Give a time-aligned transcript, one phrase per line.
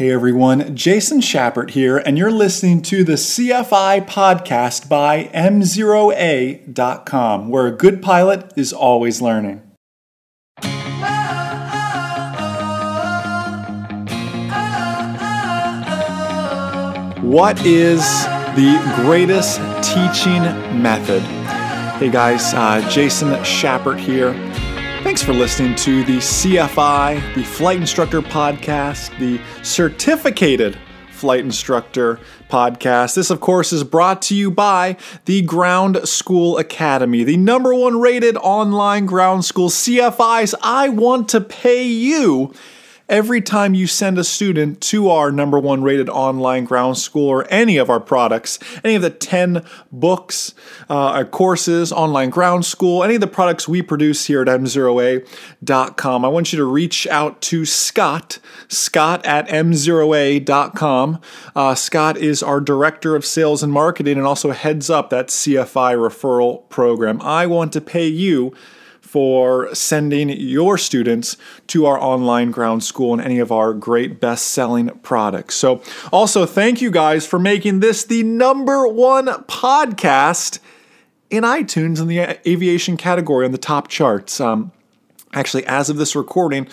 [0.00, 7.66] Hey everyone, Jason Schappert here, and you're listening to the CFI podcast by MZeroA.com, where
[7.66, 9.60] a good pilot is always learning.
[17.20, 18.00] What is
[18.56, 20.44] the greatest teaching
[20.82, 21.20] method?
[21.98, 24.32] Hey guys, uh, Jason Schappert here.
[25.02, 30.78] Thanks for listening to the CFI, the Flight Instructor Podcast, the Certificated
[31.10, 32.20] Flight Instructor
[32.50, 33.14] Podcast.
[33.14, 37.98] This, of course, is brought to you by the Ground School Academy, the number one
[37.98, 39.70] rated online ground school.
[39.70, 42.52] CFIs, I want to pay you
[43.10, 47.46] every time you send a student to our number one rated online ground school or
[47.50, 50.54] any of our products, any of the 10 books,
[50.88, 56.28] uh, courses, online ground school, any of the products we produce here at MZeroA.com, I
[56.28, 61.20] want you to reach out to Scott, Scott at MZeroA.com.
[61.56, 65.96] Uh, Scott is our Director of Sales and Marketing and also heads up that CFI
[65.96, 67.20] referral program.
[67.22, 68.54] I want to pay you
[69.00, 74.48] for sending your students to our online ground school and any of our great best
[74.48, 75.56] selling products.
[75.56, 80.60] So, also, thank you guys for making this the number one podcast
[81.28, 84.40] in iTunes in the aviation category on the top charts.
[84.40, 84.72] Um,
[85.32, 86.68] actually, as of this recording,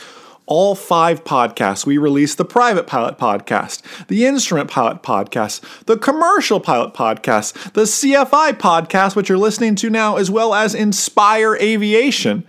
[0.48, 1.86] all five podcasts.
[1.86, 7.84] We release the Private Pilot Podcast, the Instrument Pilot Podcast, the Commercial Pilot Podcast, the
[7.84, 12.48] CFI Podcast, which you're listening to now, as well as Inspire Aviation.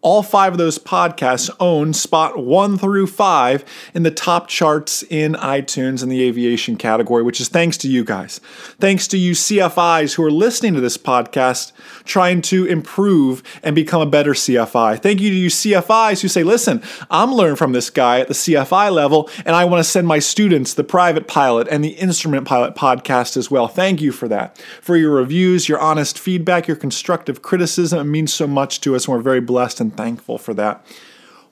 [0.00, 5.32] All five of those podcasts own spot one through five in the top charts in
[5.32, 8.38] iTunes in the aviation category, which is thanks to you guys.
[8.78, 11.72] Thanks to you CFIs who are listening to this podcast,
[12.04, 15.02] trying to improve and become a better CFI.
[15.02, 18.34] Thank you to you CFIs who say, listen, I'm learning from this guy at the
[18.34, 22.46] CFI level, and I want to send my students the private pilot and the instrument
[22.46, 23.66] pilot podcast as well.
[23.66, 24.56] Thank you for that.
[24.80, 27.98] For your reviews, your honest feedback, your constructive criticism.
[27.98, 30.84] It means so much to us, and we're very blessed and and thankful for that.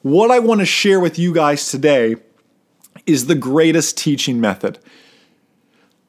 [0.02, 2.16] What I want to share with you guys today
[3.06, 4.78] is the greatest teaching method.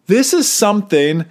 [0.08, 1.26] This is something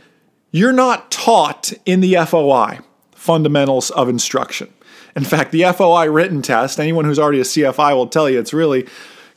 [0.50, 2.80] you're not taught in the FOI,
[3.14, 4.72] Fundamentals of Instruction.
[5.14, 8.52] In fact, the FOI written test, anyone who's already a CFI will tell you it's
[8.52, 8.86] really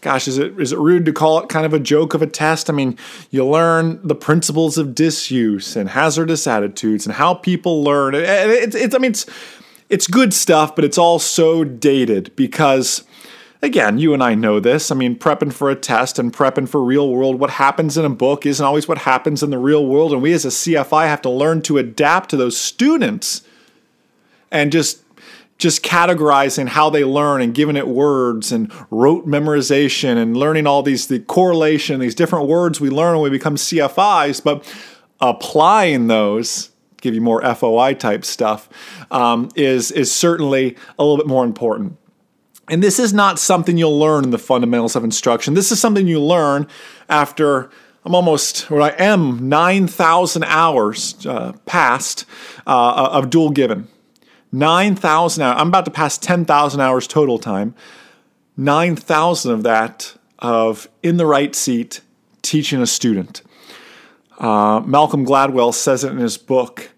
[0.01, 2.27] gosh, is it is it rude to call it kind of a joke of a
[2.27, 2.69] test?
[2.69, 2.97] I mean,
[3.31, 8.15] you learn the principles of disuse and hazardous attitudes and how people learn.
[8.15, 9.25] It's, it's I mean, it's
[9.89, 13.03] it's good stuff, but it's all so dated because
[13.61, 14.91] again, you and I know this.
[14.91, 18.09] I mean, prepping for a test and prepping for real world, what happens in a
[18.09, 20.13] book isn't always what happens in the real world.
[20.13, 23.41] And we as a CFI have to learn to adapt to those students
[24.51, 25.03] and just
[25.57, 30.81] just categorizing how they learn and giving it words and rote memorization and learning all
[30.81, 34.73] these the correlation, these different words we learn when we become CFIs, but
[35.19, 36.69] applying those
[37.01, 38.69] give you more FOI type stuff,
[39.11, 41.97] um, is, is certainly a little bit more important.
[42.69, 45.55] And this is not something you'll learn in the fundamentals of instruction.
[45.55, 46.67] This is something you learn
[47.09, 47.71] after
[48.05, 52.25] I'm almost, or I am 9,000 hours uh, past
[52.65, 53.87] uh, of dual given.
[54.51, 55.55] 9,000 hours.
[55.59, 57.75] I'm about to pass 10,000 hours total time.
[58.57, 62.01] 9,000 of that of in the right seat
[62.41, 63.41] teaching a student.
[64.39, 66.89] Uh, Malcolm Gladwell says it in his book,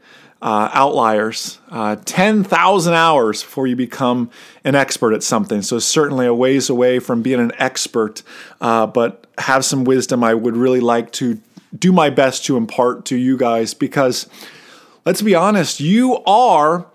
[0.42, 4.30] uh, Outliers uh, 10,000 hours before you become
[4.64, 5.62] an expert at something.
[5.62, 8.24] So, certainly a ways away from being an expert,
[8.60, 11.40] uh, but have some wisdom I would really like to
[11.78, 14.28] do my best to impart to you guys because
[15.06, 16.88] let's be honest, you are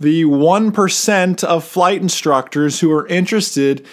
[0.00, 3.86] the 1% of flight instructors who are interested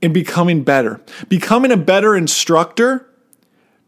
[0.00, 1.00] in becoming better.
[1.28, 3.06] Becoming a better instructor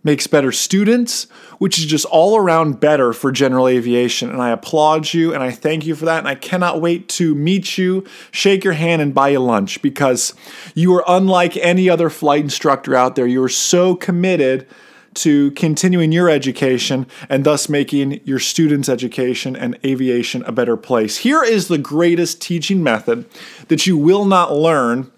[0.04, 1.25] makes better students,
[1.59, 4.31] which is just all around better for general aviation.
[4.31, 6.19] And I applaud you and I thank you for that.
[6.19, 10.34] And I cannot wait to meet you, shake your hand, and buy you lunch because
[10.75, 13.26] you are unlike any other flight instructor out there.
[13.26, 14.69] You are so committed
[15.14, 21.19] to continuing your education and thus making your students' education and aviation a better place.
[21.19, 23.25] Here is the greatest teaching method
[23.69, 25.11] that you will not learn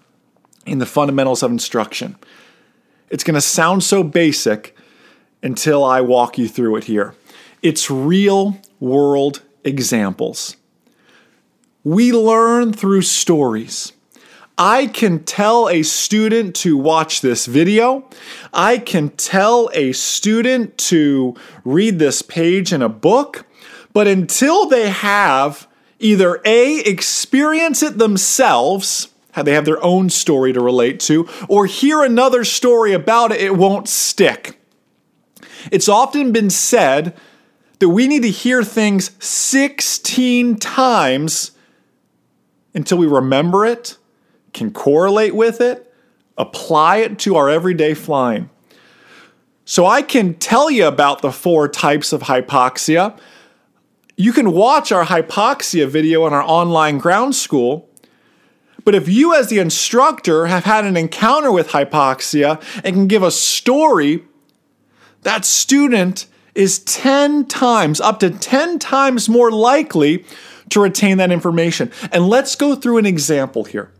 [0.65, 2.15] in the fundamentals of instruction.
[3.09, 4.75] It's going to sound so basic,
[5.43, 7.13] until I walk you through it here.
[7.61, 10.57] It's real world examples.
[11.83, 13.93] We learn through stories.
[14.57, 18.09] I can tell a student to watch this video.
[18.51, 23.45] I can tell a student to read this page in a book.
[23.93, 25.67] But until they have
[25.99, 29.09] either A, experience it themselves,
[29.43, 33.55] they have their own story to relate to, or hear another story about it, it
[33.57, 34.59] won't stick.
[35.71, 37.15] It's often been said
[37.79, 41.51] that we need to hear things 16 times
[42.73, 43.97] until we remember it,
[44.53, 45.93] can correlate with it,
[46.37, 48.49] apply it to our everyday flying.
[49.65, 53.17] So I can tell you about the four types of hypoxia.
[54.15, 57.89] You can watch our hypoxia video in our online ground school.
[58.87, 63.21] But if you, as the instructor, have had an encounter with hypoxia and can give
[63.21, 64.23] a story,
[65.23, 66.25] that student
[66.55, 70.23] is 10 times, up to 10 times more likely
[70.69, 71.91] to retain that information.
[72.13, 73.91] And let's go through an example here.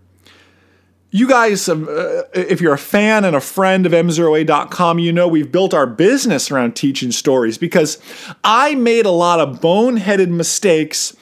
[1.12, 5.52] You guys, uh, if you're a fan and a friend of MZeroA.com, you know we've
[5.52, 7.98] built our business around teaching stories because
[8.42, 11.14] I made a lot of boneheaded mistakes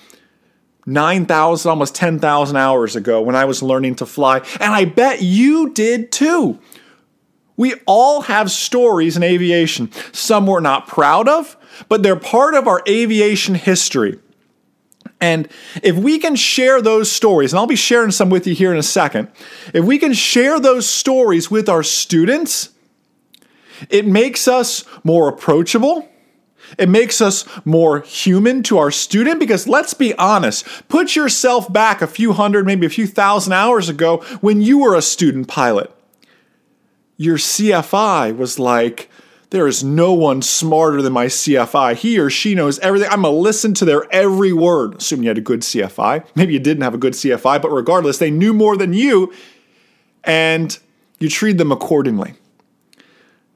[0.86, 4.38] 9,000, almost 10,000 hours ago when I was learning to fly.
[4.60, 6.60] And I bet you did too.
[7.58, 9.92] We all have stories in aviation.
[10.12, 11.56] Some we're not proud of,
[11.88, 14.20] but they're part of our aviation history.
[15.22, 15.48] And
[15.82, 18.78] if we can share those stories, and I'll be sharing some with you here in
[18.78, 19.30] a second,
[19.74, 22.70] if we can share those stories with our students,
[23.90, 26.08] it makes us more approachable.
[26.78, 32.02] It makes us more human to our student because let's be honest, put yourself back
[32.02, 35.92] a few hundred, maybe a few thousand hours ago when you were a student pilot.
[37.18, 39.10] Your CFI was like,
[39.52, 41.96] there is no one smarter than my CFI.
[41.96, 43.10] He or she knows everything.
[43.10, 46.26] I'm going to listen to their every word, assuming you had a good CFI.
[46.36, 49.34] Maybe you didn't have a good CFI, but regardless, they knew more than you
[50.26, 50.78] and
[51.20, 52.34] you treat them accordingly.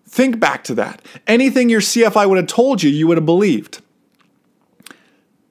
[0.10, 1.04] Think back to that.
[1.28, 3.82] Anything your CFI would have told you, you would have believed.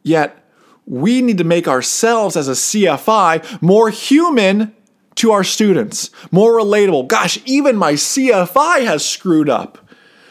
[0.03, 0.45] Yet,
[0.85, 4.75] we need to make ourselves as a CFI more human
[5.15, 7.07] to our students, more relatable.
[7.07, 9.79] Gosh, even my CFI has screwed up.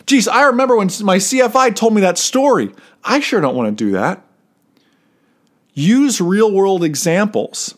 [0.05, 2.73] Geez, I remember when my CFI told me that story.
[3.05, 4.25] I sure don't want to do that.
[5.73, 7.75] Use real world examples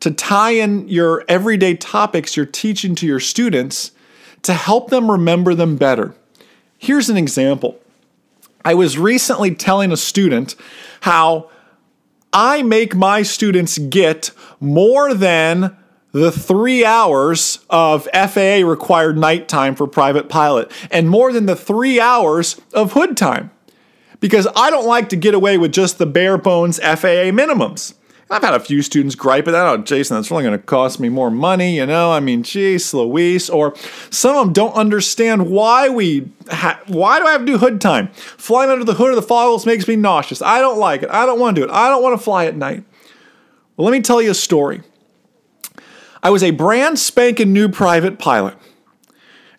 [0.00, 3.92] to tie in your everyday topics you're teaching to your students
[4.42, 6.14] to help them remember them better.
[6.78, 7.78] Here's an example.
[8.64, 10.54] I was recently telling a student
[11.02, 11.50] how
[12.32, 14.30] I make my students get
[14.60, 15.76] more than
[16.12, 21.56] the three hours of FAA required night time for private pilot, and more than the
[21.56, 23.50] three hours of hood time.
[24.20, 27.94] Because I don't like to get away with just the bare bones FAA minimums.
[28.32, 29.66] I've had a few students gripe at that.
[29.66, 31.76] Oh, Jason, that's really going to cost me more money.
[31.76, 33.50] You know, I mean, geez, Luis.
[33.50, 33.74] Or
[34.08, 37.80] some of them don't understand why we, ha- why do I have to do hood
[37.80, 38.08] time?
[38.08, 40.40] Flying under the hood of the foggles makes me nauseous.
[40.40, 41.10] I don't like it.
[41.10, 41.70] I don't want to do it.
[41.70, 42.84] I don't want to fly at night.
[43.76, 44.82] Well, let me tell you a story.
[46.22, 48.56] I was a brand spanking new private pilot,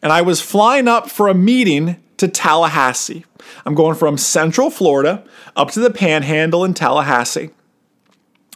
[0.02, 3.26] and I was flying up for a meeting to Tallahassee.
[3.66, 7.52] I'm going from Central Florida up to the Panhandle in Tallahassee.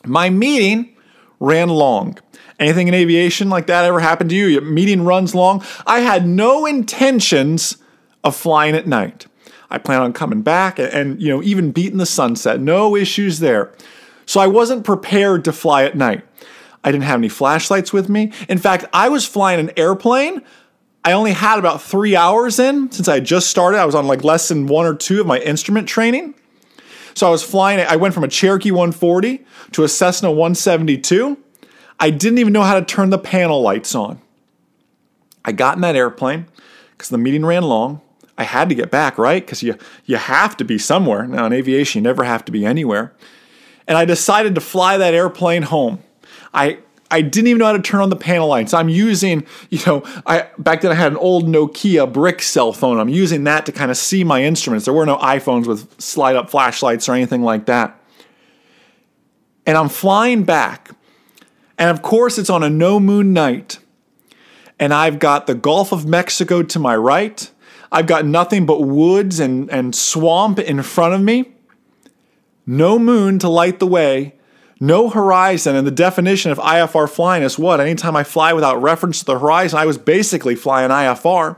[0.07, 0.95] My meeting
[1.39, 2.17] ran long.
[2.59, 4.47] Anything in aviation like that ever happened to you?
[4.47, 5.63] Your meeting runs long.
[5.85, 7.77] I had no intentions
[8.23, 9.27] of flying at night.
[9.69, 12.59] I plan on coming back and, and, you know even beating the sunset.
[12.59, 13.73] No issues there.
[14.25, 16.25] So I wasn't prepared to fly at night.
[16.83, 18.31] I didn't have any flashlights with me.
[18.47, 20.41] In fact, I was flying an airplane.
[21.03, 23.77] I only had about three hours in since I had just started.
[23.77, 26.35] I was on like less than one or two of my instrument training.
[27.17, 31.35] So I was flying, I went from a Cherokee 140 to a Cessna 172.
[31.99, 34.21] I didn't even know how to turn the panel lights on.
[35.43, 36.45] I got in that airplane
[36.91, 38.01] because the meeting ran long.
[38.37, 39.43] I had to get back, right?
[39.43, 41.25] Because you, you have to be somewhere.
[41.25, 43.15] Now, in aviation, you never have to be anywhere.
[43.87, 46.03] And I decided to fly that airplane home.
[46.53, 46.77] I
[47.09, 48.73] I didn't even know how to turn on the panel lights.
[48.73, 52.99] I'm using, you know, I back then I had an old Nokia brick cell phone.
[52.99, 54.85] I'm using that to kind of see my instruments.
[54.85, 57.99] There were no iPhones with slide up flashlights or anything like that.
[59.65, 60.91] And I'm flying back.
[61.77, 63.79] And of course, it's on a no moon night.
[64.79, 67.49] And I've got the Gulf of Mexico to my right.
[67.91, 71.53] I've got nothing but woods and, and swamp in front of me.
[72.65, 74.36] No moon to light the way
[74.79, 75.75] no horizon.
[75.75, 77.79] And the definition of IFR flying is what?
[77.79, 81.57] Anytime I fly without reference to the horizon, I was basically flying IFR.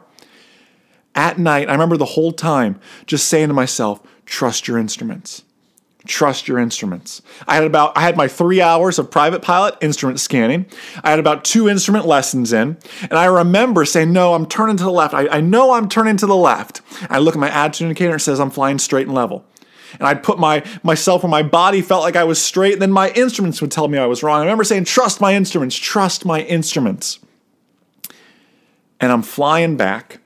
[1.16, 5.44] At night, I remember the whole time just saying to myself, trust your instruments.
[6.08, 7.22] Trust your instruments.
[7.46, 10.66] I had about I had my three hours of private pilot instrument scanning.
[11.04, 14.84] I had about two instrument lessons in, and I remember saying, "No, I'm turning to
[14.86, 15.14] the left.
[15.14, 18.22] I, I know I'm turning to the left." I look at my attitude indicator; it
[18.22, 19.44] says I'm flying straight and level.
[19.94, 22.92] And I'd put my myself where my body felt like I was straight, and then
[22.92, 24.40] my instruments would tell me I was wrong.
[24.40, 27.20] I remember saying, trust my instruments, trust my instruments.
[29.00, 30.20] And I'm flying back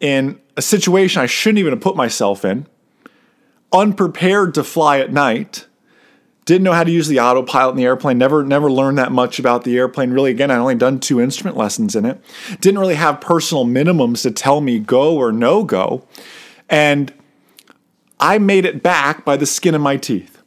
[0.00, 2.66] in a situation I shouldn't even have put myself in,
[3.72, 5.66] unprepared to fly at night
[6.44, 9.38] didn't know how to use the autopilot in the airplane never never learned that much
[9.38, 12.22] about the airplane really again I'd only done two instrument lessons in it
[12.60, 16.06] didn't really have personal minimums to tell me go or no go
[16.68, 17.12] and
[18.24, 20.42] i made it back by the skin of my teeth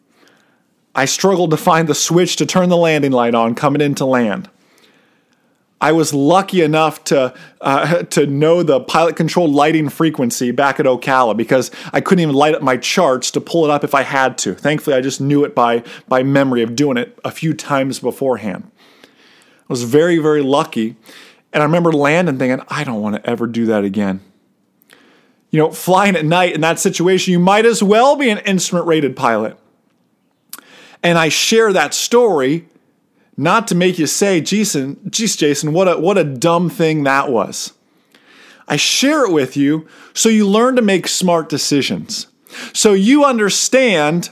[0.96, 4.50] i struggled to find the switch to turn the landing light on coming into land
[5.79, 10.86] I was lucky enough to uh, to know the pilot controlled lighting frequency back at
[10.86, 14.01] Ocala because I couldn't even light up my charts to pull it up if I
[14.01, 14.55] had to.
[14.55, 18.72] Thankfully, I just knew it by by memory of doing it a few times beforehand.
[19.03, 20.96] I was very very lucky,
[21.53, 24.22] and I remember landing thinking, I don't want to ever do that again.
[25.50, 28.88] You know, flying at night in that situation, you might as well be an instrument
[28.88, 29.58] rated pilot.
[31.01, 32.68] And I share that story
[33.38, 37.32] not to make you say, Jason, geez, Jason, what a, what a dumb thing that
[37.32, 37.74] was.
[38.68, 42.27] I share it with you so you learn to make smart decisions.
[42.74, 44.32] So you understand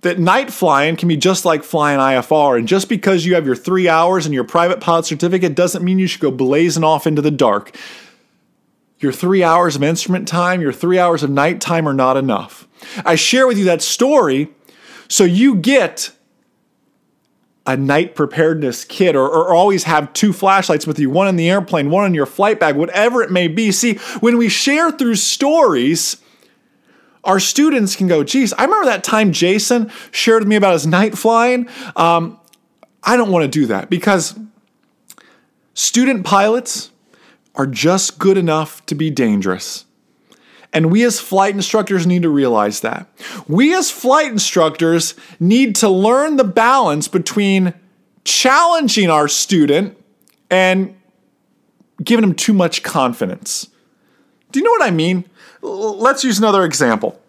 [0.00, 2.58] that night flying can be just like flying IFR.
[2.58, 5.98] And just because you have your three hours and your private pilot certificate doesn't mean
[5.98, 7.76] you should go blazing off into the dark.
[9.00, 12.66] Your three hours of instrument time, your three hours of night time are not enough.
[13.04, 14.50] I share with you that story
[15.08, 16.10] so you get
[17.66, 21.50] a night preparedness kit or, or, always have two flashlights with you, one in the
[21.50, 23.70] airplane, one in your flight bag, whatever it may be.
[23.72, 26.16] See, when we share through stories,
[27.24, 30.86] our students can go, geez, I remember that time Jason shared with me about his
[30.86, 31.68] night flying.
[31.94, 32.40] Um,
[33.02, 34.38] I don't want to do that because
[35.74, 36.90] student pilots
[37.58, 39.84] are just good enough to be dangerous.
[40.72, 43.08] And we as flight instructors need to realize that.
[43.48, 47.74] We as flight instructors need to learn the balance between
[48.24, 49.96] challenging our student
[50.50, 50.94] and
[52.02, 53.68] giving them too much confidence.
[54.52, 55.24] Do you know what I mean?
[55.62, 57.20] Let's use another example.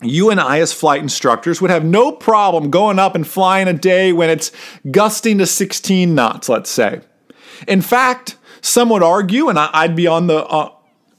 [0.00, 3.72] You and I, as flight instructors, would have no problem going up and flying a
[3.72, 4.52] day when it's
[4.90, 7.00] gusting to 16 knots, let's say.
[7.66, 8.36] In fact,
[8.68, 10.70] some would argue, and I'd be on the uh,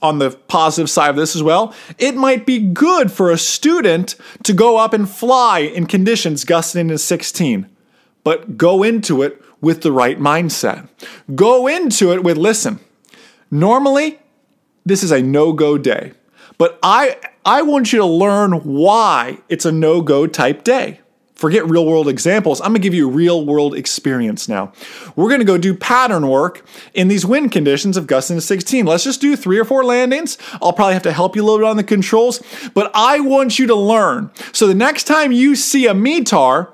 [0.02, 4.14] on the positive side of this as well, it might be good for a student
[4.44, 7.68] to go up and fly in conditions gusting to 16,
[8.24, 10.88] but go into it with the right mindset.
[11.34, 12.80] Go into it with listen,
[13.50, 14.18] normally
[14.86, 16.12] this is a no go day,
[16.56, 21.00] but I, I want you to learn why it's a no go type day.
[21.40, 22.60] Forget real world examples.
[22.60, 24.74] I'm gonna give you real world experience now.
[25.16, 28.84] We're gonna go do pattern work in these wind conditions of gusting to 16.
[28.84, 30.36] Let's just do three or four landings.
[30.60, 32.42] I'll probably have to help you a little bit on the controls,
[32.74, 34.30] but I want you to learn.
[34.52, 36.68] So the next time you see a METAR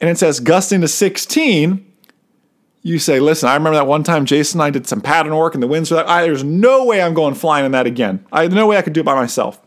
[0.00, 1.84] and it says gusting to 16,
[2.80, 5.52] you say, listen, I remember that one time Jason and I did some pattern work
[5.52, 8.24] and the winds were like, there's no way I'm going flying in that again.
[8.32, 9.60] I, no way I could do it by myself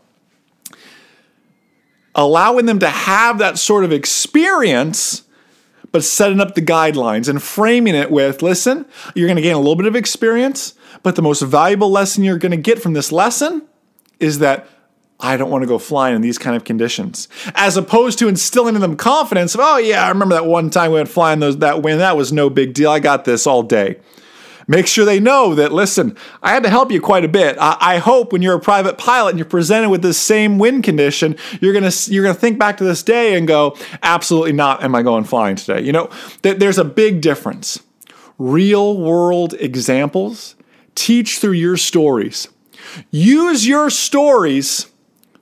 [2.16, 5.22] allowing them to have that sort of experience,
[5.92, 9.58] but setting up the guidelines and framing it with listen, you're going to gain a
[9.58, 13.12] little bit of experience, but the most valuable lesson you're going to get from this
[13.12, 13.62] lesson
[14.18, 14.66] is that
[15.20, 17.28] I don't want to go flying in these kind of conditions.
[17.54, 20.90] As opposed to instilling in them confidence of, oh yeah, I remember that one time
[20.90, 22.00] we went flying those that wind.
[22.00, 22.90] That was no big deal.
[22.90, 23.98] I got this all day.
[24.68, 27.56] Make sure they know that, listen, I had to help you quite a bit.
[27.60, 30.82] I, I hope when you're a private pilot and you're presented with this same wind
[30.82, 34.82] condition, you're gonna you're gonna think back to this day and go, absolutely not.
[34.82, 35.82] Am I going flying today?
[35.82, 36.10] You know,
[36.42, 37.80] th- there's a big difference.
[38.38, 40.56] Real world examples
[40.96, 42.48] teach through your stories.
[43.10, 44.86] Use your stories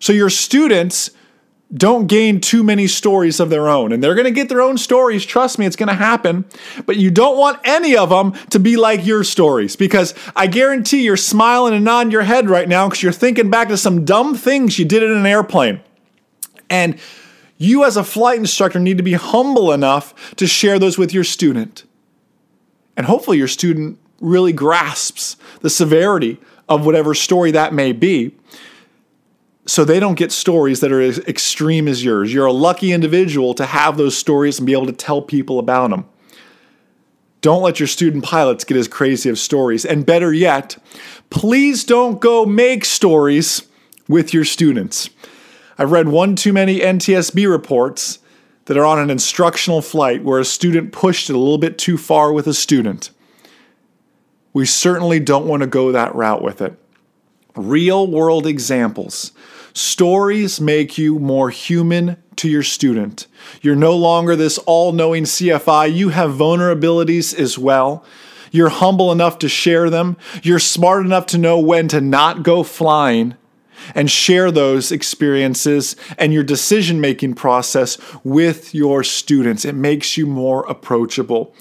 [0.00, 1.10] so your students
[1.72, 3.92] don't gain too many stories of their own.
[3.92, 5.24] And they're going to get their own stories.
[5.24, 6.44] Trust me, it's going to happen.
[6.86, 11.02] But you don't want any of them to be like your stories because I guarantee
[11.02, 14.34] you're smiling and nodding your head right now because you're thinking back to some dumb
[14.36, 15.80] things you did in an airplane.
[16.70, 16.98] And
[17.56, 21.24] you, as a flight instructor, need to be humble enough to share those with your
[21.24, 21.84] student.
[22.96, 28.34] And hopefully, your student really grasps the severity of whatever story that may be
[29.66, 32.32] so they don't get stories that are as extreme as yours.
[32.32, 35.90] You're a lucky individual to have those stories and be able to tell people about
[35.90, 36.06] them.
[37.40, 39.84] Don't let your student pilots get as crazy of stories.
[39.84, 40.76] And better yet,
[41.30, 43.66] please don't go make stories
[44.08, 45.10] with your students.
[45.78, 48.18] I've read one too many NTSB reports
[48.66, 51.98] that are on an instructional flight where a student pushed it a little bit too
[51.98, 53.10] far with a student.
[54.52, 56.78] We certainly don't want to go that route with it.
[57.56, 59.32] Real world examples
[59.74, 63.26] Stories make you more human to your student.
[63.60, 68.04] You're no longer this all knowing CFI, you have vulnerabilities as well.
[68.52, 70.16] You're humble enough to share them.
[70.44, 73.34] You're smart enough to know when to not go flying
[73.96, 79.64] and share those experiences and your decision making process with your students.
[79.64, 81.52] It makes you more approachable.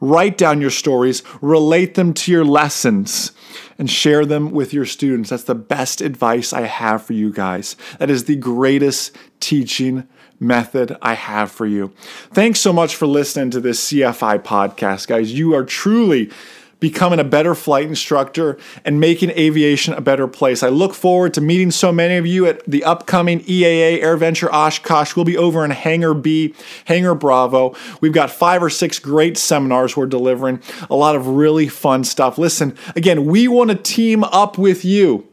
[0.00, 3.32] Write down your stories, relate them to your lessons,
[3.80, 5.30] and share them with your students.
[5.30, 7.76] That's the best advice I have for you guys.
[7.98, 10.06] That is the greatest teaching
[10.38, 11.90] method I have for you.
[12.30, 15.32] Thanks so much for listening to this CFI podcast, guys.
[15.32, 16.30] You are truly
[16.80, 20.62] becoming a better flight instructor and making aviation a better place.
[20.62, 25.14] I look forward to meeting so many of you at the upcoming EAA AirVenture Oshkosh.
[25.14, 26.54] We'll be over in Hangar B,
[26.86, 27.76] Hangar Bravo.
[28.00, 32.38] We've got five or six great seminars we're delivering, a lot of really fun stuff.
[32.38, 35.26] Listen, again, we want to team up with you.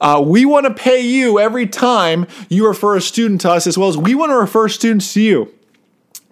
[0.00, 3.78] Uh, we want to pay you every time you refer a student to us, as
[3.78, 5.54] well as we want to refer students to you.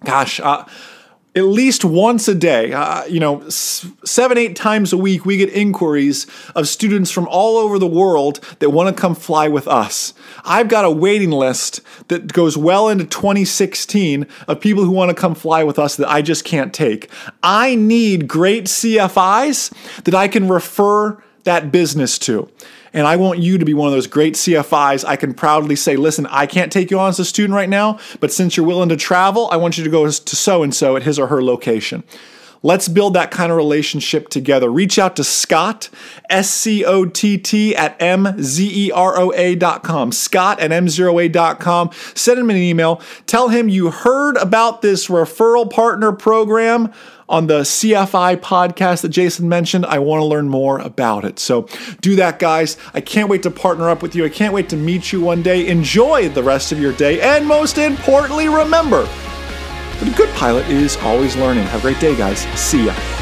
[0.04, 0.64] Gosh, uh,
[1.36, 5.48] at least once a day, uh, you know, seven, eight times a week, we get
[5.50, 10.12] inquiries of students from all over the world that want to come fly with us.
[10.44, 15.14] I've got a waiting list that goes well into 2016 of people who want to
[15.14, 17.08] come fly with us that I just can't take.
[17.44, 22.48] I need great CFIs that I can refer that business to.
[22.92, 25.04] And I want you to be one of those great CFIs.
[25.04, 27.98] I can proudly say, listen, I can't take you on as a student right now,
[28.20, 30.96] but since you're willing to travel, I want you to go to so and so
[30.96, 32.02] at his or her location.
[32.62, 34.70] Let's build that kind of relationship together.
[34.70, 35.88] Reach out to Scott,
[36.28, 38.52] S C O T T, at MZEROA.com.
[40.12, 41.90] Scott at MZeroA.com.
[42.14, 43.00] Send him an email.
[43.24, 46.92] Tell him you heard about this referral partner program
[47.30, 49.86] on the CFI podcast that Jason mentioned.
[49.86, 51.38] I want to learn more about it.
[51.38, 51.68] So
[52.00, 52.76] do that, guys.
[52.92, 54.24] I can't wait to partner up with you.
[54.24, 55.68] I can't wait to meet you one day.
[55.68, 57.20] Enjoy the rest of your day.
[57.20, 61.64] And most importantly, remember, that a good pilot is always learning.
[61.64, 62.40] Have a great day, guys.
[62.58, 63.19] See ya.